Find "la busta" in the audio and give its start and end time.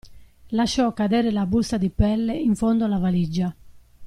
1.29-1.77